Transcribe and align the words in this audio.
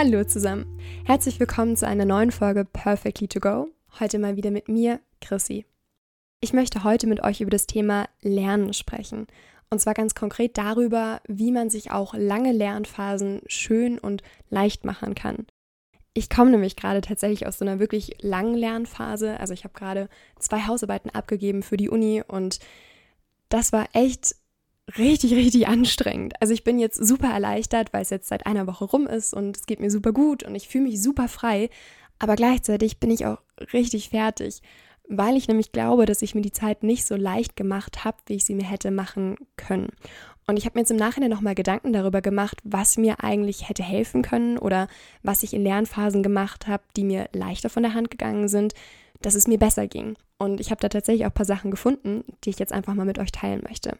Hallo 0.00 0.22
zusammen. 0.22 0.78
Herzlich 1.06 1.40
willkommen 1.40 1.76
zu 1.76 1.84
einer 1.84 2.04
neuen 2.04 2.30
Folge 2.30 2.64
Perfectly 2.64 3.26
to 3.26 3.40
Go. 3.40 3.66
Heute 3.98 4.20
mal 4.20 4.36
wieder 4.36 4.52
mit 4.52 4.68
mir, 4.68 5.00
Chrissy. 5.20 5.66
Ich 6.40 6.52
möchte 6.52 6.84
heute 6.84 7.08
mit 7.08 7.24
euch 7.24 7.40
über 7.40 7.50
das 7.50 7.66
Thema 7.66 8.08
Lernen 8.22 8.74
sprechen. 8.74 9.26
Und 9.70 9.80
zwar 9.80 9.94
ganz 9.94 10.14
konkret 10.14 10.56
darüber, 10.56 11.20
wie 11.26 11.50
man 11.50 11.68
sich 11.68 11.90
auch 11.90 12.14
lange 12.14 12.52
Lernphasen 12.52 13.40
schön 13.48 13.98
und 13.98 14.22
leicht 14.50 14.84
machen 14.84 15.16
kann. 15.16 15.48
Ich 16.14 16.30
komme 16.30 16.52
nämlich 16.52 16.76
gerade 16.76 17.00
tatsächlich 17.00 17.48
aus 17.48 17.58
so 17.58 17.64
einer 17.64 17.80
wirklich 17.80 18.22
langen 18.22 18.54
Lernphase. 18.54 19.40
Also 19.40 19.52
ich 19.52 19.64
habe 19.64 19.74
gerade 19.74 20.08
zwei 20.38 20.60
Hausarbeiten 20.60 21.10
abgegeben 21.10 21.64
für 21.64 21.76
die 21.76 21.90
Uni 21.90 22.22
und 22.24 22.60
das 23.48 23.72
war 23.72 23.88
echt 23.94 24.36
richtig, 24.96 25.34
richtig 25.34 25.68
anstrengend. 25.68 26.34
Also 26.40 26.54
ich 26.54 26.64
bin 26.64 26.78
jetzt 26.78 26.96
super 26.96 27.28
erleichtert, 27.28 27.92
weil 27.92 28.02
es 28.02 28.10
jetzt 28.10 28.28
seit 28.28 28.46
einer 28.46 28.66
Woche 28.66 28.84
rum 28.84 29.06
ist 29.06 29.34
und 29.34 29.56
es 29.56 29.66
geht 29.66 29.80
mir 29.80 29.90
super 29.90 30.12
gut 30.12 30.42
und 30.42 30.54
ich 30.54 30.68
fühle 30.68 30.84
mich 30.84 31.02
super 31.02 31.28
frei. 31.28 31.68
Aber 32.18 32.36
gleichzeitig 32.36 32.98
bin 32.98 33.10
ich 33.10 33.26
auch 33.26 33.38
richtig 33.72 34.10
fertig, 34.10 34.62
weil 35.08 35.36
ich 35.36 35.48
nämlich 35.48 35.72
glaube, 35.72 36.06
dass 36.06 36.22
ich 36.22 36.34
mir 36.34 36.40
die 36.40 36.52
Zeit 36.52 36.82
nicht 36.82 37.06
so 37.06 37.16
leicht 37.16 37.56
gemacht 37.56 38.04
habe, 38.04 38.18
wie 38.26 38.34
ich 38.34 38.44
sie 38.44 38.54
mir 38.54 38.66
hätte 38.66 38.90
machen 38.90 39.36
können. 39.56 39.90
Und 40.46 40.56
ich 40.56 40.64
habe 40.64 40.76
mir 40.76 40.80
jetzt 40.80 40.90
im 40.90 40.96
Nachhinein 40.96 41.30
nochmal 41.30 41.54
Gedanken 41.54 41.92
darüber 41.92 42.22
gemacht, 42.22 42.58
was 42.64 42.96
mir 42.96 43.22
eigentlich 43.22 43.68
hätte 43.68 43.82
helfen 43.82 44.22
können 44.22 44.56
oder 44.56 44.88
was 45.22 45.42
ich 45.42 45.52
in 45.52 45.62
Lernphasen 45.62 46.22
gemacht 46.22 46.66
habe, 46.66 46.82
die 46.96 47.04
mir 47.04 47.28
leichter 47.34 47.68
von 47.68 47.82
der 47.82 47.92
Hand 47.92 48.10
gegangen 48.10 48.48
sind, 48.48 48.72
dass 49.20 49.34
es 49.34 49.46
mir 49.46 49.58
besser 49.58 49.86
ging. 49.86 50.16
Und 50.38 50.60
ich 50.60 50.70
habe 50.70 50.80
da 50.80 50.88
tatsächlich 50.88 51.26
auch 51.26 51.30
ein 51.30 51.34
paar 51.34 51.44
Sachen 51.44 51.70
gefunden, 51.70 52.24
die 52.44 52.50
ich 52.50 52.58
jetzt 52.58 52.72
einfach 52.72 52.94
mal 52.94 53.04
mit 53.04 53.18
euch 53.18 53.30
teilen 53.30 53.62
möchte. 53.68 53.98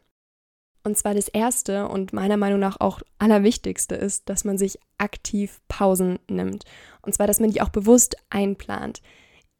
Und 0.88 0.96
zwar 0.96 1.12
das 1.12 1.28
Erste 1.28 1.86
und 1.86 2.14
meiner 2.14 2.38
Meinung 2.38 2.60
nach 2.60 2.80
auch 2.80 3.02
allerwichtigste 3.18 3.94
ist, 3.94 4.30
dass 4.30 4.46
man 4.46 4.56
sich 4.56 4.78
aktiv 4.96 5.60
Pausen 5.68 6.18
nimmt. 6.30 6.64
Und 7.02 7.12
zwar, 7.14 7.26
dass 7.26 7.40
man 7.40 7.50
die 7.50 7.60
auch 7.60 7.68
bewusst 7.68 8.16
einplant. 8.30 9.02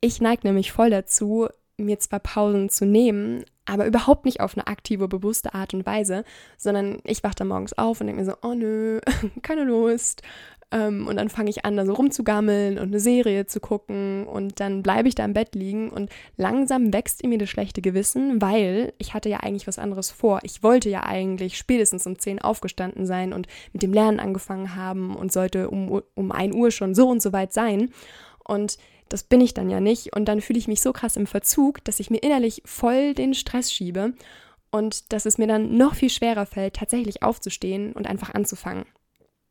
Ich 0.00 0.22
neige 0.22 0.46
nämlich 0.46 0.72
voll 0.72 0.88
dazu, 0.88 1.48
mir 1.76 1.98
zwar 1.98 2.20
Pausen 2.20 2.70
zu 2.70 2.86
nehmen, 2.86 3.44
aber 3.66 3.84
überhaupt 3.84 4.24
nicht 4.24 4.40
auf 4.40 4.56
eine 4.56 4.68
aktive, 4.68 5.06
bewusste 5.06 5.52
Art 5.52 5.74
und 5.74 5.84
Weise, 5.84 6.24
sondern 6.56 7.00
ich 7.04 7.22
wache 7.22 7.34
dann 7.36 7.48
morgens 7.48 7.76
auf 7.76 8.00
und 8.00 8.06
denke 8.06 8.22
mir 8.22 8.30
so, 8.30 8.36
oh 8.40 8.54
nö, 8.54 8.98
keine 9.42 9.64
Lust, 9.64 10.22
und 10.70 11.16
dann 11.16 11.30
fange 11.30 11.48
ich 11.48 11.64
an, 11.64 11.78
da 11.78 11.86
so 11.86 11.94
rumzugammeln 11.94 12.78
und 12.78 12.88
eine 12.88 13.00
Serie 13.00 13.46
zu 13.46 13.58
gucken 13.58 14.26
und 14.26 14.60
dann 14.60 14.82
bleibe 14.82 15.08
ich 15.08 15.14
da 15.14 15.24
im 15.24 15.32
Bett 15.32 15.54
liegen 15.54 15.88
und 15.88 16.10
langsam 16.36 16.92
wächst 16.92 17.22
in 17.22 17.30
mir 17.30 17.38
das 17.38 17.48
schlechte 17.48 17.80
Gewissen, 17.80 18.42
weil 18.42 18.92
ich 18.98 19.14
hatte 19.14 19.30
ja 19.30 19.40
eigentlich 19.40 19.66
was 19.66 19.78
anderes 19.78 20.10
vor. 20.10 20.40
Ich 20.42 20.62
wollte 20.62 20.90
ja 20.90 21.04
eigentlich 21.04 21.56
spätestens 21.56 22.06
um 22.06 22.18
10 22.18 22.42
aufgestanden 22.42 23.06
sein 23.06 23.32
und 23.32 23.46
mit 23.72 23.82
dem 23.82 23.94
Lernen 23.94 24.20
angefangen 24.20 24.74
haben 24.76 25.16
und 25.16 25.32
sollte 25.32 25.70
um, 25.70 26.02
um 26.14 26.32
1 26.32 26.54
Uhr 26.54 26.70
schon 26.70 26.94
so 26.94 27.08
und 27.08 27.22
so 27.22 27.32
weit 27.32 27.54
sein. 27.54 27.90
Und 28.44 28.76
das 29.08 29.22
bin 29.22 29.40
ich 29.40 29.54
dann 29.54 29.70
ja 29.70 29.80
nicht. 29.80 30.14
Und 30.14 30.26
dann 30.26 30.42
fühle 30.42 30.58
ich 30.58 30.68
mich 30.68 30.82
so 30.82 30.92
krass 30.92 31.16
im 31.16 31.26
Verzug, 31.26 31.82
dass 31.84 31.98
ich 31.98 32.10
mir 32.10 32.18
innerlich 32.18 32.60
voll 32.66 33.14
den 33.14 33.32
Stress 33.32 33.72
schiebe 33.72 34.12
und 34.70 35.14
dass 35.14 35.24
es 35.24 35.38
mir 35.38 35.46
dann 35.46 35.78
noch 35.78 35.94
viel 35.94 36.10
schwerer 36.10 36.44
fällt, 36.44 36.76
tatsächlich 36.76 37.22
aufzustehen 37.22 37.94
und 37.94 38.06
einfach 38.06 38.34
anzufangen. 38.34 38.84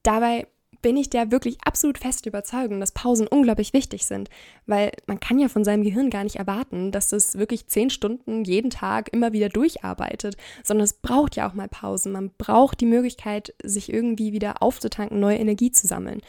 Dabei 0.03 0.45
bin 0.81 0.97
ich 0.97 1.09
der 1.09 1.31
wirklich 1.31 1.57
absolut 1.63 1.97
feste 1.97 2.29
Überzeugung, 2.29 2.79
dass 2.79 2.91
Pausen 2.91 3.27
unglaublich 3.27 3.73
wichtig 3.73 4.05
sind, 4.05 4.29
weil 4.65 4.91
man 5.05 5.19
kann 5.19 5.39
ja 5.39 5.49
von 5.49 5.63
seinem 5.63 5.83
Gehirn 5.83 6.09
gar 6.09 6.23
nicht 6.23 6.37
erwarten, 6.37 6.91
dass 6.91 7.11
es 7.11 7.37
wirklich 7.37 7.67
zehn 7.67 7.89
Stunden 7.89 8.43
jeden 8.43 8.69
Tag 8.69 9.09
immer 9.13 9.33
wieder 9.33 9.49
durcharbeitet, 9.49 10.37
sondern 10.63 10.85
es 10.85 10.93
braucht 10.93 11.35
ja 11.35 11.49
auch 11.49 11.53
mal 11.53 11.67
Pausen. 11.67 12.11
Man 12.11 12.31
braucht 12.37 12.79
die 12.81 12.85
Möglichkeit, 12.85 13.53
sich 13.63 13.91
irgendwie 13.91 14.33
wieder 14.33 14.61
aufzutanken, 14.61 15.19
neue 15.19 15.37
Energie 15.37 15.71
zu 15.71 15.87
sammeln. 15.87 16.21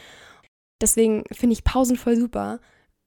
Deswegen 0.81 1.23
finde 1.31 1.53
ich 1.53 1.63
Pausen 1.63 1.97
voll 1.97 2.15
super. 2.15 2.59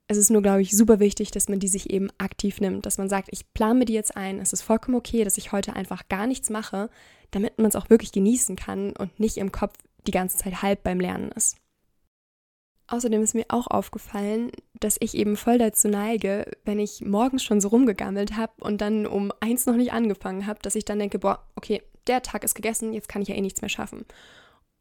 Es 0.09 0.19
ist 0.19 0.30
nur, 0.30 0.42
glaube 0.42 0.62
ich, 0.62 0.76
super 0.76 1.00
wichtig, 1.00 1.30
dass 1.30 1.48
man 1.48 1.59
die 1.59 1.69
sich 1.69 1.91
eben 1.91 2.10
aktiv 2.19 2.60
nimmt, 2.60 2.84
dass 2.84 2.98
man 2.98 3.09
sagt, 3.09 3.28
ich 3.30 3.53
plane 3.54 3.78
mir 3.78 3.84
die 3.86 3.94
jetzt 3.94 4.16
ein, 4.16 4.41
es 4.41 4.53
ist 4.53 4.62
vollkommen 4.62 4.97
okay, 4.97 5.24
dass 5.24 5.38
ich 5.38 5.53
heute 5.53 5.74
einfach 5.74 6.09
gar 6.09 6.26
nichts 6.26 6.50
mache, 6.50 6.91
damit 7.30 7.59
man 7.59 7.69
es 7.69 7.76
auch 7.76 7.88
wirklich 7.88 8.12
genießen 8.12 8.56
kann 8.56 8.92
und 8.97 9.19
nicht 9.19 9.38
im 9.38 9.53
Kopf 9.53 9.74
die 10.06 10.12
ganze 10.12 10.36
Zeit 10.38 10.62
halb 10.62 10.82
beim 10.82 11.00
Lernen 11.00 11.30
ist. 11.32 11.56
Außerdem 12.88 13.22
ist 13.22 13.34
mir 13.34 13.46
auch 13.48 13.68
aufgefallen, 13.68 14.50
dass 14.74 14.96
ich 15.00 15.16
eben 15.16 15.36
voll 15.36 15.56
dazu 15.56 15.88
neige, 15.88 16.50
wenn 16.64 16.78
ich 16.78 17.00
morgens 17.00 17.42
schon 17.42 17.60
so 17.60 17.68
rumgegammelt 17.68 18.36
habe 18.36 18.52
und 18.60 18.80
dann 18.80 19.06
um 19.06 19.32
eins 19.41 19.66
noch 19.66 19.76
nicht 19.76 19.92
angefangen 19.92 20.46
habe, 20.46 20.58
dass 20.62 20.74
ich 20.74 20.84
dann 20.84 20.98
denke, 20.98 21.18
boah, 21.18 21.42
okay, 21.54 21.82
der 22.06 22.22
Tag 22.22 22.44
ist 22.44 22.54
gegessen, 22.54 22.92
jetzt 22.92 23.08
kann 23.08 23.22
ich 23.22 23.28
ja 23.28 23.34
eh 23.34 23.41
nichts 23.41 23.62
mehr 23.62 23.70
schaffen. 23.70 24.04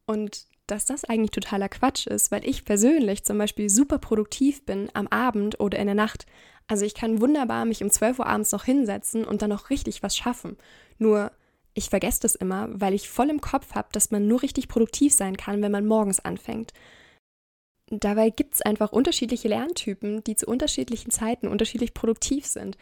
Und 0.05 0.45
dass 0.67 0.85
das 0.85 1.05
eigentlich 1.05 1.31
totaler 1.31 1.69
Quatsch 1.69 2.07
ist, 2.07 2.31
weil 2.31 2.45
ich 2.45 2.65
persönlich 2.65 3.23
zum 3.23 3.37
Beispiel 3.37 3.69
super 3.69 3.99
produktiv 3.99 4.65
bin 4.65 4.89
am 4.93 5.07
Abend 5.07 5.59
oder 5.59 5.77
in 5.79 5.85
der 5.85 5.95
Nacht. 5.95 6.25
Also 6.67 6.85
ich 6.85 6.95
kann 6.95 7.21
wunderbar 7.21 7.65
mich 7.65 7.83
um 7.83 7.89
12 7.89 8.19
Uhr 8.19 8.25
abends 8.25 8.51
noch 8.51 8.63
hinsetzen 8.63 9.25
und 9.25 9.41
dann 9.41 9.49
noch 9.49 9.69
richtig 9.69 10.03
was 10.03 10.15
schaffen. 10.15 10.57
Nur 10.97 11.31
ich 11.73 11.89
vergesse 11.89 12.21
das 12.21 12.35
immer, 12.35 12.67
weil 12.71 12.93
ich 12.93 13.09
voll 13.09 13.29
im 13.29 13.41
Kopf 13.41 13.73
habe, 13.73 13.89
dass 13.91 14.11
man 14.11 14.27
nur 14.27 14.41
richtig 14.41 14.67
produktiv 14.67 15.13
sein 15.13 15.37
kann, 15.37 15.61
wenn 15.61 15.71
man 15.71 15.85
morgens 15.85 16.19
anfängt. 16.19 16.73
Dabei 17.89 18.29
gibt 18.29 18.55
es 18.55 18.61
einfach 18.61 18.91
unterschiedliche 18.91 19.49
Lerntypen, 19.49 20.23
die 20.23 20.35
zu 20.35 20.45
unterschiedlichen 20.45 21.11
Zeiten 21.11 21.47
unterschiedlich 21.47 21.93
produktiv 21.93 22.45
sind. 22.45 22.77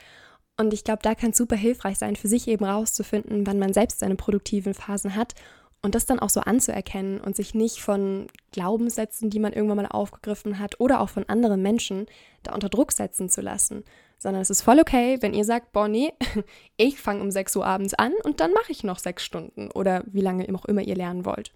Und 0.58 0.74
ich 0.74 0.84
glaube, 0.84 1.02
da 1.02 1.16
kann 1.16 1.32
es 1.32 1.38
super 1.38 1.56
hilfreich 1.56 1.98
sein, 1.98 2.16
für 2.16 2.28
sich 2.28 2.48
eben 2.48 2.66
rauszufinden, 2.66 3.48
wann 3.48 3.60
man 3.60 3.74
selbst 3.74 4.00
seine 4.00 4.16
produktiven 4.16 4.74
Phasen 4.74 5.16
hat 5.16 5.34
und 5.82 5.96
das 5.96 6.06
dann 6.06 6.20
auch 6.20 6.30
so 6.30 6.42
anzuerkennen 6.42 7.22
und 7.22 7.36
sich 7.36 7.54
nicht 7.54 7.80
von 7.80 8.28
Glaubenssätzen, 8.52 9.30
die 9.30 9.40
man 9.40 9.54
irgendwann 9.54 9.78
mal 9.78 9.88
aufgegriffen 9.88 10.60
hat 10.60 10.80
oder 10.80 11.00
auch 11.00 11.10
von 11.10 11.28
anderen 11.30 11.62
Menschen 11.62 12.08
da 12.44 12.54
unter 12.54 12.70
Druck 12.70 12.92
setzen 12.92 13.30
zu 13.30 13.42
lassen, 13.42 13.84
sondern 14.20 14.42
es 14.42 14.50
ist 14.50 14.62
voll 14.62 14.80
okay, 14.80 15.18
wenn 15.22 15.34
ihr 15.34 15.46
sagt, 15.46 15.72
boah, 15.72 15.88
nee, 15.88 16.14
ich 16.78 17.00
fange 17.00 17.22
um 17.22 17.32
6 17.32 17.56
Uhr 17.56 17.66
abends 17.66 17.96
an 17.96 18.14
und 18.24 18.40
dann 18.42 18.54
mache 18.54 18.72
ich 18.72 18.84
noch 18.84 19.00
sechs 19.00 19.26
Stunden 19.26 19.72
oder 19.72 20.04
wie 20.06 20.22
lange 20.22 20.46
auch 20.54 20.66
immer 20.66 20.82
ihr 20.82 20.96
lernen 20.96 21.26
wollt. 21.26 21.54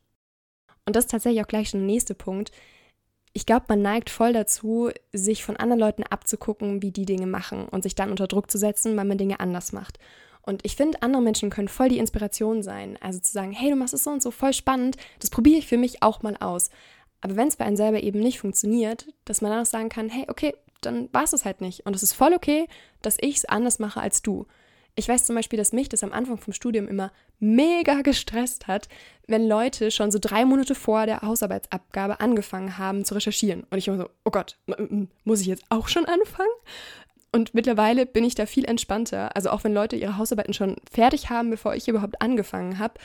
Und 0.85 0.95
das 0.95 1.05
ist 1.05 1.11
tatsächlich 1.11 1.43
auch 1.43 1.47
gleich 1.47 1.69
schon 1.69 1.81
der 1.81 1.87
nächste 1.87 2.15
Punkt. 2.15 2.51
Ich 3.33 3.45
glaube, 3.45 3.65
man 3.67 3.81
neigt 3.81 4.09
voll 4.09 4.33
dazu, 4.33 4.89
sich 5.11 5.43
von 5.43 5.57
anderen 5.57 5.79
Leuten 5.79 6.03
abzugucken, 6.03 6.81
wie 6.81 6.91
die 6.91 7.05
Dinge 7.05 7.27
machen 7.27 7.67
und 7.67 7.83
sich 7.83 7.95
dann 7.95 8.11
unter 8.11 8.27
Druck 8.27 8.49
zu 8.49 8.57
setzen, 8.57 8.95
weil 8.95 9.05
man 9.05 9.17
Dinge 9.17 9.39
anders 9.39 9.73
macht. 9.73 9.99
Und 10.41 10.65
ich 10.65 10.75
finde, 10.75 11.01
andere 11.01 11.21
Menschen 11.21 11.49
können 11.49 11.69
voll 11.69 11.89
die 11.89 11.97
Inspiration 11.97 12.63
sein. 12.63 12.97
Also 13.01 13.19
zu 13.19 13.31
sagen, 13.31 13.53
hey, 13.53 13.69
du 13.69 13.75
machst 13.75 13.93
es 13.93 14.03
so 14.03 14.11
und 14.11 14.21
so 14.21 14.29
voll 14.29 14.53
spannend, 14.53 14.97
das 15.19 15.29
probiere 15.29 15.59
ich 15.59 15.67
für 15.67 15.77
mich 15.77 16.03
auch 16.03 16.21
mal 16.21 16.35
aus. 16.37 16.69
Aber 17.21 17.37
wenn 17.37 17.47
es 17.47 17.55
bei 17.55 17.65
einem 17.65 17.77
selber 17.77 18.03
eben 18.03 18.19
nicht 18.19 18.39
funktioniert, 18.39 19.07
dass 19.23 19.41
man 19.41 19.51
dann 19.51 19.61
auch 19.61 19.69
sagen 19.69 19.87
kann, 19.87 20.09
hey, 20.09 20.25
okay, 20.27 20.53
dann 20.85 21.09
war 21.13 21.23
es 21.23 21.31
das 21.31 21.45
halt 21.45 21.61
nicht. 21.61 21.85
Und 21.85 21.95
es 21.95 22.03
ist 22.03 22.13
voll 22.13 22.33
okay, 22.33 22.67
dass 23.01 23.17
ich 23.19 23.37
es 23.37 23.45
anders 23.45 23.79
mache 23.79 24.01
als 24.01 24.21
du. 24.21 24.45
Ich 24.95 25.09
weiß 25.09 25.25
zum 25.25 25.35
Beispiel, 25.35 25.57
dass 25.57 25.73
mich 25.73 25.89
das 25.89 26.03
am 26.03 26.13
Anfang 26.13 26.37
vom 26.37 26.53
Studium 26.53 26.87
immer 26.87 27.11
mega 27.39 28.01
gestresst 28.03 28.67
hat, 28.67 28.87
wenn 29.27 29.47
Leute 29.47 29.91
schon 29.91 30.11
so 30.11 30.19
drei 30.19 30.45
Monate 30.45 30.75
vor 30.75 31.05
der 31.05 31.21
Hausarbeitsabgabe 31.21 32.19
angefangen 32.19 32.77
haben 32.77 33.05
zu 33.05 33.15
recherchieren. 33.15 33.65
Und 33.69 33.77
ich 33.77 33.87
immer 33.87 33.97
so, 33.97 34.09
oh 34.25 34.31
Gott, 34.31 34.57
muss 35.23 35.41
ich 35.41 35.47
jetzt 35.47 35.65
auch 35.69 35.87
schon 35.87 36.05
anfangen? 36.05 36.51
Und 37.31 37.55
mittlerweile 37.55 38.05
bin 38.05 38.23
ich 38.23 38.35
da 38.35 38.45
viel 38.45 38.65
entspannter. 38.65 39.35
Also 39.35 39.49
auch 39.49 39.63
wenn 39.63 39.73
Leute 39.73 39.95
ihre 39.95 40.17
Hausarbeiten 40.17 40.53
schon 40.53 40.75
fertig 40.91 41.31
haben, 41.31 41.49
bevor 41.49 41.73
ich 41.73 41.87
überhaupt 41.87 42.21
angefangen 42.21 42.77
habe, 42.77 42.99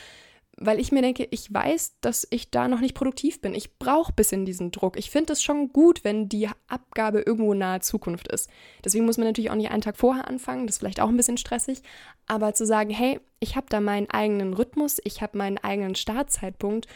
weil 0.61 0.81
ich 0.81 0.91
mir 0.91 1.03
denke, 1.03 1.29
ich 1.31 1.53
weiß, 1.53 1.99
dass 2.01 2.27
ich 2.31 2.51
da 2.51 2.67
noch 2.67 2.81
nicht 2.81 2.95
produktiv 2.95 3.41
bin. 3.41 3.55
Ich 3.55 3.79
brauche 3.79 4.13
ein 4.13 4.17
bisschen 4.17 4.45
diesen 4.45 4.73
Druck. 4.73 4.99
Ich 4.99 5.11
finde 5.11 5.33
es 5.33 5.43
schon 5.43 5.73
gut, 5.73 6.03
wenn 6.03 6.29
die 6.29 6.49
Abgabe 6.67 7.21
irgendwo 7.21 7.55
nahe 7.55 7.81
Zukunft 7.81 8.29
ist. 8.29 8.51
Deswegen 8.85 9.07
muss 9.07 9.19
man 9.19 9.27
natürlich 9.29 9.51
auch 9.51 9.57
nicht 9.57 9.71
einen 9.71 9.83
Tag 9.83 9.97
vorher 9.97 10.27
anfangen, 10.27 10.67
das 10.67 10.77
ist 10.77 10.79
vielleicht 10.81 11.01
auch 11.01 11.09
ein 11.09 11.17
bisschen 11.17 11.39
stressig, 11.39 11.83
aber 12.27 12.55
zu 12.55 12.67
sagen, 12.67 12.91
hey, 12.91 13.21
ich 13.41 13.57
habe 13.57 13.67
da 13.69 13.81
meinen 13.81 14.11
eigenen 14.11 14.53
Rhythmus, 14.53 15.01
ich 15.05 15.23
habe 15.23 15.39
meinen 15.39 15.59
eigenen 15.59 15.95
Startzeitpunkt 15.95 16.89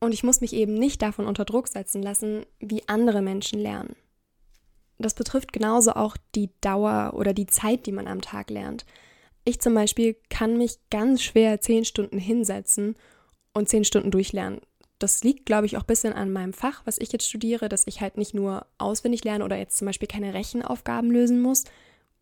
und 0.00 0.12
ich 0.12 0.24
muss 0.24 0.40
mich 0.40 0.52
eben 0.52 0.74
nicht 0.74 1.00
davon 1.00 1.26
unter 1.26 1.44
Druck 1.44 1.68
setzen 1.68 2.02
lassen, 2.02 2.44
wie 2.58 2.88
andere 2.88 3.22
Menschen 3.22 3.60
lernen. 3.60 3.94
Das 4.98 5.14
betrifft 5.14 5.52
genauso 5.52 5.92
auch 5.92 6.16
die 6.34 6.50
Dauer 6.60 7.12
oder 7.14 7.32
die 7.32 7.46
Zeit, 7.46 7.86
die 7.86 7.92
man 7.92 8.06
am 8.08 8.20
Tag 8.20 8.50
lernt. 8.50 8.84
Ich 9.44 9.60
zum 9.60 9.74
Beispiel 9.74 10.16
kann 10.30 10.56
mich 10.56 10.78
ganz 10.90 11.22
schwer 11.22 11.60
zehn 11.60 11.84
Stunden 11.84 12.18
hinsetzen 12.18 12.96
und 13.52 13.68
zehn 13.68 13.84
Stunden 13.84 14.10
durchlernen. 14.10 14.60
Das 14.98 15.22
liegt, 15.22 15.44
glaube 15.44 15.66
ich, 15.66 15.76
auch 15.76 15.82
ein 15.82 15.86
bisschen 15.86 16.12
an 16.12 16.32
meinem 16.32 16.52
Fach, 16.52 16.82
was 16.86 16.98
ich 16.98 17.12
jetzt 17.12 17.28
studiere, 17.28 17.68
dass 17.68 17.86
ich 17.86 18.00
halt 18.00 18.16
nicht 18.16 18.32
nur 18.32 18.66
auswendig 18.78 19.24
lerne 19.24 19.44
oder 19.44 19.56
jetzt 19.56 19.76
zum 19.76 19.86
Beispiel 19.86 20.08
keine 20.08 20.32
Rechenaufgaben 20.32 21.10
lösen 21.10 21.42
muss, 21.42 21.64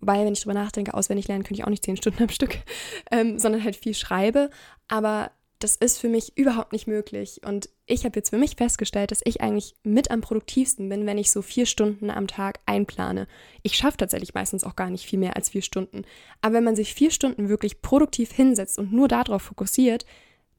weil, 0.00 0.26
wenn 0.26 0.32
ich 0.32 0.40
drüber 0.40 0.54
nachdenke, 0.54 0.94
auswendig 0.94 1.28
lernen 1.28 1.44
könnte 1.44 1.60
ich 1.60 1.64
auch 1.64 1.70
nicht 1.70 1.84
zehn 1.84 1.96
Stunden 1.96 2.24
am 2.24 2.28
Stück, 2.28 2.58
ähm, 3.12 3.38
sondern 3.38 3.62
halt 3.62 3.76
viel 3.76 3.94
schreibe. 3.94 4.50
Aber 4.88 5.30
das 5.62 5.76
ist 5.76 5.98
für 5.98 6.08
mich 6.08 6.36
überhaupt 6.36 6.72
nicht 6.72 6.86
möglich. 6.86 7.40
Und 7.44 7.68
ich 7.86 8.04
habe 8.04 8.18
jetzt 8.18 8.30
für 8.30 8.38
mich 8.38 8.56
festgestellt, 8.56 9.10
dass 9.10 9.20
ich 9.24 9.40
eigentlich 9.40 9.74
mit 9.84 10.10
am 10.10 10.20
produktivsten 10.20 10.88
bin, 10.88 11.06
wenn 11.06 11.18
ich 11.18 11.30
so 11.30 11.42
vier 11.42 11.66
Stunden 11.66 12.10
am 12.10 12.26
Tag 12.26 12.60
einplane. 12.66 13.28
Ich 13.62 13.76
schaffe 13.76 13.98
tatsächlich 13.98 14.34
meistens 14.34 14.64
auch 14.64 14.76
gar 14.76 14.90
nicht 14.90 15.06
viel 15.06 15.18
mehr 15.18 15.36
als 15.36 15.50
vier 15.50 15.62
Stunden. 15.62 16.02
Aber 16.40 16.54
wenn 16.54 16.64
man 16.64 16.76
sich 16.76 16.94
vier 16.94 17.10
Stunden 17.10 17.48
wirklich 17.48 17.80
produktiv 17.80 18.32
hinsetzt 18.32 18.78
und 18.78 18.92
nur 18.92 19.08
darauf 19.08 19.42
fokussiert, 19.42 20.04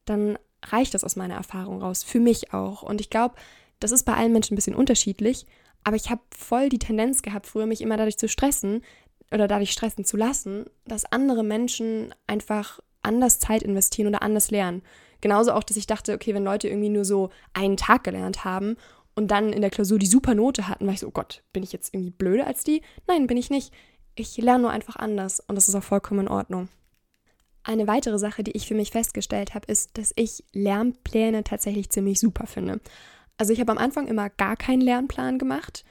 dann 0.06 0.38
reicht 0.66 0.94
das 0.94 1.04
aus 1.04 1.16
meiner 1.16 1.36
Erfahrung 1.36 1.82
raus. 1.82 2.04
Für 2.04 2.20
mich 2.20 2.54
auch. 2.54 2.84
Und 2.84 3.02
ich 3.02 3.10
glaube, 3.10 3.36
das 3.80 3.92
ist 3.92 4.04
bei 4.04 4.14
allen 4.14 4.32
Menschen 4.32 4.54
ein 4.54 4.56
bisschen 4.56 4.76
unterschiedlich, 4.76 5.46
aber 5.84 5.98
ich 5.98 6.10
habe 6.10 6.22
voll 6.34 6.70
die 6.70 6.80
Tendenz 6.80 7.22
gehabt, 7.22 7.48
früher 7.48 7.66
mich 7.66 7.82
immer 7.82 7.98
dadurch 7.98 8.18
zu 8.18 8.30
stressen 8.30 8.82
oder 9.32 9.50
dadurch 9.50 9.72
stressen 9.72 10.06
zu 10.06 10.16
lassen, 10.16 10.66
dass 10.86 11.04
andere 11.04 11.44
Menschen 11.44 12.16
einfach 12.26 12.80
anders 13.04 13.40
Zeit 13.40 13.64
investieren 13.64 14.08
oder 14.08 14.24
anders 14.24 14.52
lernen. 14.52 14.82
Genauso 15.22 15.54
auch, 15.54 15.64
dass 15.64 15.78
ich 15.78 15.88
dachte, 15.88 16.14
okay, 16.14 16.34
wenn 16.34 16.44
Leute 16.44 16.68
irgendwie 16.68 16.90
nur 16.90 17.06
so 17.06 17.30
einen 17.54 17.78
Tag 17.78 18.04
gelernt 18.04 18.44
haben 18.44 18.76
und 19.16 19.32
dann 19.32 19.54
in 19.54 19.62
der 19.62 19.70
Klausur 19.70 20.00
die 20.00 20.08
super 20.08 20.36
Note 20.36 20.68
hatten, 20.68 20.86
war 20.86 20.94
ich 20.94 21.00
so, 21.00 21.08
oh 21.08 21.12
Gott, 21.12 21.44
bin 21.54 21.64
ich 21.64 21.72
jetzt 21.72 21.94
irgendwie 21.94 22.12
blöder 22.12 22.48
als 22.48 22.64
die? 22.64 22.82
Nein, 23.08 23.28
bin 23.28 23.38
ich 23.38 23.50
nicht. 23.50 23.74
Ich 24.16 24.38
lerne 24.38 24.64
nur 24.64 24.72
einfach 24.72 24.96
anders 24.96 25.40
und 25.40 25.56
das 25.56 25.70
ist 25.70 25.76
auch 25.76 25.84
vollkommen 25.84 26.22
in 26.22 26.28
Ordnung. 26.28 26.70
Eine 27.64 27.88
weitere 27.88 28.20
Sache, 28.20 28.44
die 28.44 28.52
ich 28.52 28.68
für 28.68 28.76
mich 28.76 28.92
festgestellt 28.92 29.54
habe, 29.56 29.72
ist, 29.72 29.98
dass 29.98 30.12
ich 30.18 30.44
Lernpläne 30.52 31.46
tatsächlich 31.46 31.90
ziemlich 31.90 32.20
super 32.20 32.46
finde. 32.46 32.82
Also 33.38 33.54
ich 33.54 33.62
habe 33.62 33.72
am 33.72 33.78
Anfang 33.78 34.08
immer 34.08 34.30
gar 34.30 34.58
keinen 34.58 34.82
Lernplan 34.82 35.40
gemacht. 35.40 35.86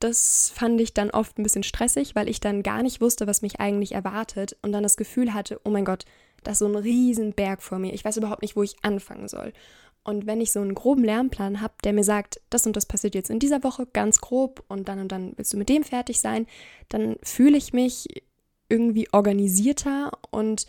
Das 0.00 0.50
fand 0.54 0.80
ich 0.80 0.94
dann 0.94 1.10
oft 1.10 1.38
ein 1.38 1.42
bisschen 1.42 1.62
stressig, 1.62 2.14
weil 2.14 2.28
ich 2.28 2.40
dann 2.40 2.62
gar 2.62 2.82
nicht 2.82 3.00
wusste, 3.00 3.26
was 3.26 3.42
mich 3.42 3.60
eigentlich 3.60 3.92
erwartet 3.92 4.56
und 4.62 4.72
dann 4.72 4.82
das 4.82 4.96
Gefühl 4.96 5.34
hatte, 5.34 5.60
oh 5.64 5.70
mein 5.70 5.84
Gott, 5.84 6.04
da 6.44 6.52
ist 6.52 6.58
so 6.58 6.66
ein 6.66 6.76
Riesenberg 6.76 7.62
vor 7.62 7.78
mir. 7.78 7.92
Ich 7.92 8.04
weiß 8.04 8.16
überhaupt 8.16 8.42
nicht, 8.42 8.56
wo 8.56 8.62
ich 8.62 8.76
anfangen 8.82 9.28
soll. 9.28 9.52
Und 10.04 10.26
wenn 10.26 10.40
ich 10.40 10.52
so 10.52 10.60
einen 10.60 10.74
groben 10.74 11.02
Lernplan 11.02 11.62
habe, 11.62 11.74
der 11.82 11.94
mir 11.94 12.04
sagt, 12.04 12.40
das 12.50 12.66
und 12.66 12.76
das 12.76 12.84
passiert 12.84 13.14
jetzt 13.14 13.30
in 13.30 13.38
dieser 13.38 13.64
Woche 13.64 13.86
ganz 13.86 14.20
grob 14.20 14.62
und 14.68 14.88
dann 14.88 15.00
und 15.00 15.10
dann 15.10 15.32
willst 15.36 15.52
du 15.54 15.56
mit 15.56 15.70
dem 15.70 15.82
fertig 15.82 16.20
sein, 16.20 16.46
dann 16.90 17.16
fühle 17.22 17.56
ich 17.56 17.72
mich 17.72 18.22
irgendwie 18.68 19.08
organisierter 19.12 20.12
und 20.30 20.66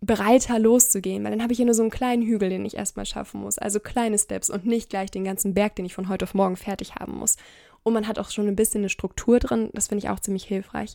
bereiter 0.00 0.60
loszugehen, 0.60 1.24
weil 1.24 1.32
dann 1.32 1.42
habe 1.42 1.52
ich 1.52 1.58
ja 1.58 1.64
nur 1.64 1.74
so 1.74 1.82
einen 1.82 1.90
kleinen 1.90 2.22
Hügel, 2.22 2.50
den 2.50 2.64
ich 2.64 2.76
erstmal 2.76 3.06
schaffen 3.06 3.40
muss. 3.40 3.58
Also 3.58 3.80
kleine 3.80 4.18
Steps 4.18 4.48
und 4.48 4.64
nicht 4.64 4.90
gleich 4.90 5.10
den 5.10 5.24
ganzen 5.24 5.54
Berg, 5.54 5.74
den 5.74 5.86
ich 5.86 5.94
von 5.94 6.08
heute 6.08 6.24
auf 6.24 6.34
morgen 6.34 6.56
fertig 6.56 6.94
haben 6.94 7.18
muss. 7.18 7.36
Und 7.82 7.94
man 7.94 8.06
hat 8.06 8.20
auch 8.20 8.30
schon 8.30 8.46
ein 8.46 8.56
bisschen 8.56 8.82
eine 8.82 8.90
Struktur 8.90 9.40
drin, 9.40 9.70
das 9.72 9.88
finde 9.88 10.04
ich 10.04 10.10
auch 10.10 10.20
ziemlich 10.20 10.44
hilfreich. 10.44 10.94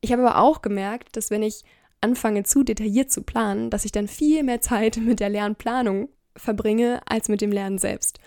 Ich 0.00 0.12
habe 0.12 0.22
aber 0.22 0.38
auch 0.38 0.62
gemerkt, 0.62 1.16
dass 1.16 1.30
wenn 1.30 1.42
ich 1.42 1.64
anfange 2.00 2.44
zu 2.44 2.62
detailliert 2.62 3.10
zu 3.10 3.22
planen, 3.22 3.70
dass 3.70 3.84
ich 3.84 3.92
dann 3.92 4.08
viel 4.08 4.42
mehr 4.42 4.60
Zeit 4.60 4.96
mit 5.02 5.20
der 5.20 5.28
Lernplanung 5.28 6.08
verbringe 6.36 7.00
als 7.06 7.28
mit 7.28 7.40
dem 7.40 7.52
Lernen 7.52 7.78
selbst. 7.78 8.20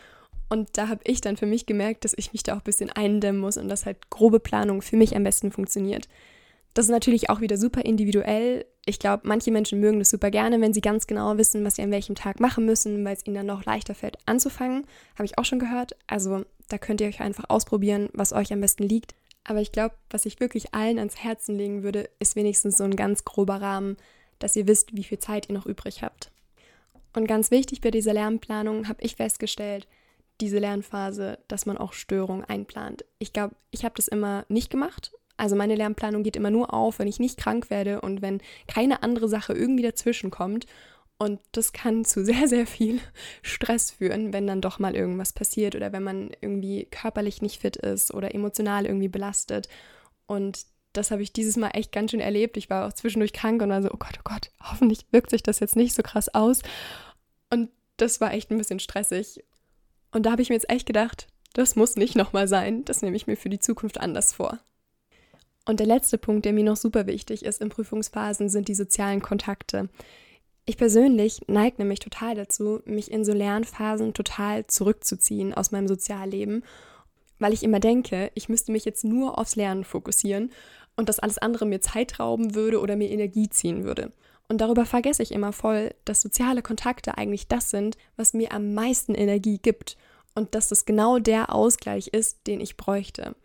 Und 0.50 0.77
da 0.77 0.89
habe 0.89 1.00
ich 1.06 1.21
dann 1.21 1.38
für 1.38 1.45
mich 1.45 1.65
gemerkt, 1.65 2.03
dass 2.03 2.13
ich 2.18 2.33
mich 2.33 2.44
da 2.44 2.53
auch 2.53 2.57
ein 2.57 2.65
bisschen 2.65 2.89
eindämmen 2.89 3.39
muss 3.39 3.56
und 3.56 3.69
dass 3.69 3.85
halt 3.85 4.09
grobe 4.09 4.41
Planung 4.41 4.81
für 4.81 4.97
mich 4.97 5.15
am 5.15 5.23
besten 5.23 5.50
funktioniert. 5.50 6.09
Das 6.73 6.85
ist 6.85 6.91
natürlich 6.91 7.29
auch 7.29 7.39
wieder 7.39 7.57
super 7.57 7.85
individuell. 7.85 8.65
Ich 8.85 9.00
glaube, 9.00 9.27
manche 9.27 9.51
Menschen 9.51 9.79
mögen 9.79 10.00
das 10.00 10.09
super 10.09 10.29
gerne, 10.29 10.59
wenn 10.59 10.73
sie 10.73 10.81
ganz 10.81 11.07
genau 11.07 11.38
wissen, 11.38 11.63
was 11.63 11.75
sie 11.75 11.81
an 11.81 11.91
welchem 11.91 12.15
Tag 12.15 12.39
machen 12.39 12.65
müssen, 12.65 13.03
weil 13.06 13.15
es 13.15 13.25
ihnen 13.25 13.35
dann 13.35 13.45
noch 13.45 13.65
leichter 13.65 13.95
fällt 13.95 14.18
anzufangen. 14.25 14.85
Habe 15.15 15.25
ich 15.25 15.38
auch 15.38 15.45
schon 15.45 15.59
gehört. 15.59 15.95
Also 16.07 16.44
da 16.69 16.77
könnt 16.77 17.01
ihr 17.01 17.07
euch 17.07 17.21
einfach 17.21 17.45
ausprobieren, 17.50 18.09
was 18.13 18.33
euch 18.33 18.51
am 18.51 18.62
besten 18.62 18.83
liegt. 18.83 19.13
Aber 19.43 19.61
ich 19.61 19.71
glaube, 19.71 19.95
was 20.09 20.25
ich 20.25 20.39
wirklich 20.39 20.73
allen 20.73 20.99
ans 20.99 21.17
Herzen 21.17 21.57
legen 21.57 21.83
würde, 21.83 22.09
ist 22.19 22.35
wenigstens 22.35 22.77
so 22.77 22.83
ein 22.83 22.95
ganz 22.95 23.25
grober 23.25 23.61
Rahmen, 23.61 23.97
dass 24.39 24.55
ihr 24.55 24.67
wisst, 24.67 24.95
wie 24.95 25.03
viel 25.03 25.19
Zeit 25.19 25.49
ihr 25.49 25.55
noch 25.55 25.65
übrig 25.65 26.03
habt. 26.03 26.31
Und 27.13 27.27
ganz 27.27 27.51
wichtig 27.51 27.81
bei 27.81 27.91
dieser 27.91 28.13
Lernplanung 28.13 28.88
habe 28.88 29.01
ich 29.01 29.15
festgestellt, 29.15 29.88
diese 30.39 30.59
Lernphase, 30.59 31.39
dass 31.47 31.65
man 31.65 31.77
auch 31.77 31.93
Störungen 31.93 32.45
einplant. 32.45 33.05
Ich 33.19 33.33
glaube, 33.33 33.55
ich 33.69 33.83
habe 33.83 33.95
das 33.95 34.07
immer 34.07 34.45
nicht 34.47 34.69
gemacht 34.69 35.11
also 35.41 35.55
meine 35.55 35.73
Lernplanung 35.73 36.21
geht 36.21 36.35
immer 36.35 36.51
nur 36.51 36.71
auf, 36.71 36.99
wenn 36.99 37.07
ich 37.07 37.19
nicht 37.19 37.35
krank 37.35 37.71
werde 37.71 38.01
und 38.01 38.21
wenn 38.21 38.41
keine 38.67 39.01
andere 39.01 39.27
Sache 39.27 39.53
irgendwie 39.53 39.81
dazwischen 39.81 40.29
kommt. 40.29 40.67
Und 41.21 41.39
das 41.51 41.71
kann 41.71 42.03
zu 42.03 42.25
sehr, 42.25 42.47
sehr 42.47 42.65
viel 42.65 43.00
Stress 43.44 43.91
führen, 43.91 44.33
wenn 44.33 44.47
dann 44.47 44.59
doch 44.59 44.79
mal 44.79 44.95
irgendwas 44.95 45.33
passiert 45.33 45.75
oder 45.75 45.94
wenn 45.94 46.01
man 46.01 46.31
irgendwie 46.41 46.88
körperlich 46.89 47.44
nicht 47.44 47.62
fit 47.62 47.77
ist 47.77 48.12
oder 48.12 48.33
emotional 48.33 48.88
irgendwie 48.88 49.07
belastet. 49.07 49.69
Und 50.25 50.65
das 50.94 51.12
habe 51.12 51.21
ich 51.21 51.31
dieses 51.31 51.57
Mal 51.57 51.69
echt 51.75 51.91
ganz 51.91 52.09
schön 52.09 52.21
erlebt. 52.21 52.57
Ich 52.57 52.71
war 52.71 52.88
auch 52.88 52.94
zwischendurch 52.94 53.33
krank 53.33 53.62
und 53.62 53.69
war 53.69 53.83
so, 53.83 53.91
oh 53.91 53.97
Gott, 53.97 54.15
oh 54.18 54.23
Gott, 54.23 54.50
hoffentlich 54.63 55.06
wirkt 55.12 55.29
sich 55.29 55.44
das 55.44 55.59
jetzt 55.59 55.75
nicht 55.75 55.94
so 55.94 56.01
krass 56.01 56.33
aus. 56.33 56.63
Und 57.51 57.69
das 57.97 58.19
war 58.19 58.33
echt 58.33 58.50
ein 58.50 58.57
bisschen 58.57 58.79
stressig. 58.79 59.44
Und 60.12 60.25
da 60.25 60.31
habe 60.31 60.41
ich 60.41 60.50
mir 60.50 60.56
jetzt 60.56 60.71
echt 60.71 60.88
gedacht, 60.88 61.27
das 61.53 61.75
muss 61.75 61.97
nicht 61.97 62.15
nochmal 62.15 62.47
sein. 62.47 62.83
Das 62.83 63.03
nehme 63.03 63.15
ich 63.15 63.27
mir 63.27 63.38
für 63.38 63.50
die 63.50 63.59
Zukunft 63.59 64.00
anders 64.00 64.33
vor. 64.33 64.57
Und 65.65 65.79
der 65.79 65.85
letzte 65.85 66.18
Punkt, 66.18 66.45
der 66.45 66.53
mir 66.53 66.63
noch 66.63 66.77
super 66.77 67.06
wichtig 67.06 67.45
ist 67.45 67.62
in 67.62 67.69
Prüfungsphasen, 67.69 68.50
sind 68.50 68.69
die 68.69 68.73
sozialen 68.73 69.21
Kontakte. 69.21 69.88
Ich 70.65 70.77
persönlich 70.77 71.41
neige 71.47 71.77
nämlich 71.79 71.99
total 71.99 72.35
dazu, 72.35 72.81
mich 72.85 73.11
in 73.11 73.25
so 73.25 73.33
Lernphasen 73.33 74.13
total 74.13 74.67
zurückzuziehen 74.67 75.53
aus 75.53 75.71
meinem 75.71 75.87
Sozialleben, 75.87 76.63
weil 77.39 77.53
ich 77.53 77.63
immer 77.63 77.79
denke, 77.79 78.31
ich 78.35 78.49
müsste 78.49 78.71
mich 78.71 78.85
jetzt 78.85 79.03
nur 79.03 79.37
aufs 79.37 79.55
Lernen 79.55 79.83
fokussieren 79.83 80.51
und 80.95 81.09
dass 81.09 81.19
alles 81.19 81.39
andere 81.39 81.65
mir 81.65 81.81
Zeit 81.81 82.19
rauben 82.19 82.53
würde 82.53 82.79
oder 82.79 82.95
mir 82.95 83.09
Energie 83.09 83.49
ziehen 83.49 83.83
würde. 83.83 84.11
Und 84.47 84.59
darüber 84.59 84.85
vergesse 84.85 85.23
ich 85.23 85.31
immer 85.31 85.53
voll, 85.53 85.95
dass 86.05 86.21
soziale 86.21 86.61
Kontakte 86.61 87.17
eigentlich 87.17 87.47
das 87.47 87.69
sind, 87.69 87.97
was 88.15 88.33
mir 88.33 88.51
am 88.51 88.73
meisten 88.73 89.15
Energie 89.15 89.57
gibt 89.57 89.97
und 90.35 90.53
dass 90.53 90.67
das 90.67 90.85
genau 90.85 91.19
der 91.19 91.55
Ausgleich 91.55 92.09
ist, 92.09 92.45
den 92.47 92.61
ich 92.61 92.77
bräuchte. 92.77 93.35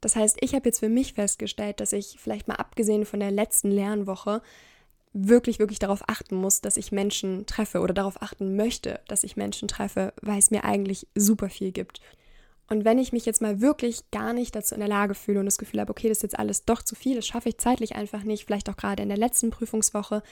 Das 0.00 0.14
heißt, 0.14 0.36
ich 0.40 0.54
habe 0.54 0.68
jetzt 0.68 0.80
für 0.80 0.88
mich 0.88 1.14
festgestellt, 1.14 1.80
dass 1.80 1.92
ich 1.92 2.18
vielleicht 2.20 2.48
mal 2.48 2.56
abgesehen 2.56 3.06
von 3.06 3.18
der 3.18 3.30
letzten 3.30 3.70
Lernwoche 3.70 4.42
wirklich, 5.16 5.58
wirklich 5.58 5.78
darauf 5.78 6.08
achten 6.08 6.36
muss, 6.36 6.60
dass 6.60 6.76
ich 6.76 6.92
Menschen 6.92 7.46
treffe 7.46 7.80
oder 7.80 7.94
darauf 7.94 8.20
achten 8.20 8.54
möchte, 8.54 9.00
dass 9.08 9.24
ich 9.24 9.36
Menschen 9.36 9.66
treffe, 9.66 10.12
weil 10.20 10.38
es 10.38 10.50
mir 10.50 10.64
eigentlich 10.64 11.06
super 11.14 11.48
viel 11.48 11.72
gibt. 11.72 12.00
Und 12.68 12.84
wenn 12.84 12.98
ich 12.98 13.12
mich 13.12 13.24
jetzt 13.24 13.40
mal 13.40 13.60
wirklich 13.60 14.10
gar 14.10 14.32
nicht 14.32 14.54
dazu 14.54 14.74
in 14.74 14.80
der 14.80 14.88
Lage 14.88 15.14
fühle 15.14 15.40
und 15.40 15.46
das 15.46 15.58
Gefühl 15.58 15.80
habe, 15.80 15.90
okay, 15.90 16.08
das 16.08 16.18
ist 16.18 16.22
jetzt 16.22 16.38
alles 16.38 16.64
doch 16.64 16.82
zu 16.82 16.94
viel, 16.94 17.16
das 17.16 17.26
schaffe 17.26 17.48
ich 17.48 17.58
zeitlich 17.58 17.94
einfach 17.94 18.24
nicht, 18.24 18.44
vielleicht 18.44 18.68
auch 18.68 18.76
gerade 18.76 19.02
in 19.02 19.08
der 19.08 19.18
letzten 19.18 19.50
Prüfungswoche, 19.50 20.22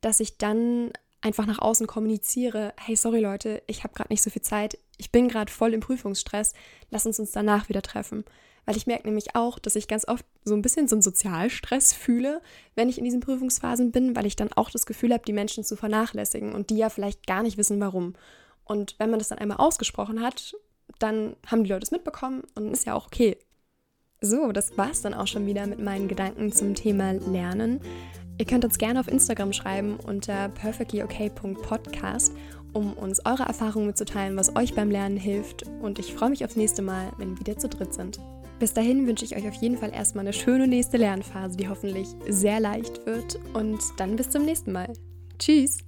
dass 0.00 0.20
ich 0.20 0.38
dann 0.38 0.92
einfach 1.20 1.46
nach 1.46 1.60
außen 1.60 1.86
kommuniziere, 1.86 2.74
hey, 2.78 2.96
sorry 2.96 3.20
Leute, 3.20 3.62
ich 3.66 3.84
habe 3.84 3.94
gerade 3.94 4.12
nicht 4.12 4.22
so 4.22 4.30
viel 4.30 4.42
Zeit, 4.42 4.78
ich 4.98 5.10
bin 5.10 5.28
gerade 5.28 5.50
voll 5.50 5.72
im 5.72 5.80
Prüfungsstress, 5.80 6.52
lass 6.90 7.06
uns 7.06 7.18
uns 7.18 7.30
danach 7.30 7.68
wieder 7.68 7.82
treffen. 7.82 8.24
Weil 8.68 8.76
ich 8.76 8.86
merke 8.86 9.06
nämlich 9.06 9.34
auch, 9.34 9.58
dass 9.58 9.76
ich 9.76 9.88
ganz 9.88 10.06
oft 10.06 10.26
so 10.44 10.52
ein 10.52 10.60
bisschen 10.60 10.88
so 10.88 10.94
einen 10.94 11.00
Sozialstress 11.00 11.94
fühle, 11.94 12.42
wenn 12.74 12.90
ich 12.90 12.98
in 12.98 13.04
diesen 13.04 13.20
Prüfungsphasen 13.20 13.92
bin, 13.92 14.14
weil 14.14 14.26
ich 14.26 14.36
dann 14.36 14.52
auch 14.52 14.68
das 14.68 14.84
Gefühl 14.84 15.14
habe, 15.14 15.24
die 15.26 15.32
Menschen 15.32 15.64
zu 15.64 15.74
vernachlässigen 15.74 16.52
und 16.52 16.68
die 16.68 16.76
ja 16.76 16.90
vielleicht 16.90 17.26
gar 17.26 17.42
nicht 17.42 17.56
wissen, 17.56 17.80
warum. 17.80 18.12
Und 18.64 18.94
wenn 18.98 19.08
man 19.08 19.20
das 19.20 19.28
dann 19.28 19.38
einmal 19.38 19.56
ausgesprochen 19.56 20.20
hat, 20.20 20.54
dann 20.98 21.34
haben 21.46 21.64
die 21.64 21.70
Leute 21.70 21.84
es 21.84 21.92
mitbekommen 21.92 22.42
und 22.56 22.70
ist 22.70 22.84
ja 22.84 22.92
auch 22.92 23.06
okay. 23.06 23.38
So, 24.20 24.52
das 24.52 24.76
war 24.76 24.90
es 24.90 25.00
dann 25.00 25.14
auch 25.14 25.28
schon 25.28 25.46
wieder 25.46 25.66
mit 25.66 25.78
meinen 25.78 26.06
Gedanken 26.06 26.52
zum 26.52 26.74
Thema 26.74 27.12
Lernen. 27.12 27.80
Ihr 28.36 28.44
könnt 28.44 28.66
uns 28.66 28.76
gerne 28.76 29.00
auf 29.00 29.08
Instagram 29.08 29.54
schreiben 29.54 29.96
unter 29.96 30.50
perfectlyok.podcast, 30.50 32.34
um 32.74 32.92
uns 32.92 33.24
eure 33.24 33.44
Erfahrungen 33.44 33.86
mitzuteilen, 33.86 34.36
was 34.36 34.54
euch 34.56 34.74
beim 34.74 34.90
Lernen 34.90 35.16
hilft. 35.16 35.62
Und 35.80 35.98
ich 35.98 36.12
freue 36.12 36.28
mich 36.28 36.44
aufs 36.44 36.56
nächste 36.56 36.82
Mal, 36.82 37.12
wenn 37.16 37.30
wir 37.30 37.40
wieder 37.40 37.56
zu 37.56 37.70
dritt 37.70 37.94
sind. 37.94 38.20
Bis 38.58 38.74
dahin 38.74 39.06
wünsche 39.06 39.24
ich 39.24 39.36
euch 39.36 39.46
auf 39.48 39.54
jeden 39.54 39.76
Fall 39.78 39.92
erstmal 39.92 40.24
eine 40.24 40.32
schöne 40.32 40.66
nächste 40.66 40.96
Lernphase, 40.96 41.56
die 41.56 41.68
hoffentlich 41.68 42.08
sehr 42.28 42.60
leicht 42.60 43.06
wird. 43.06 43.38
Und 43.54 43.78
dann 43.98 44.16
bis 44.16 44.30
zum 44.30 44.44
nächsten 44.44 44.72
Mal. 44.72 44.92
Tschüss! 45.38 45.87